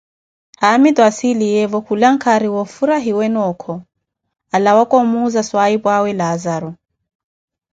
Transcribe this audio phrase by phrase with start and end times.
[0.61, 3.73] Haamitu anssiliyevo, khulanka wa ofhurahiwene okho
[4.55, 6.69] alawaka omuuza swahipwaawe Laazaro.